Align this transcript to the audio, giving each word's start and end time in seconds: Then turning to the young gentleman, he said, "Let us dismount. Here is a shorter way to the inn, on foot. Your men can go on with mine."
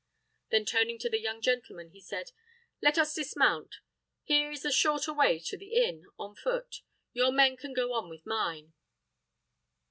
Then 0.49 0.65
turning 0.65 0.97
to 0.97 1.09
the 1.11 1.21
young 1.21 1.41
gentleman, 1.41 1.91
he 1.91 2.01
said, 2.01 2.31
"Let 2.81 2.97
us 2.97 3.13
dismount. 3.13 3.75
Here 4.23 4.49
is 4.49 4.65
a 4.65 4.71
shorter 4.71 5.13
way 5.13 5.37
to 5.41 5.55
the 5.57 5.75
inn, 5.75 6.05
on 6.17 6.33
foot. 6.33 6.77
Your 7.13 7.31
men 7.31 7.55
can 7.55 7.75
go 7.75 7.93
on 7.93 8.09
with 8.09 8.25
mine." 8.25 8.73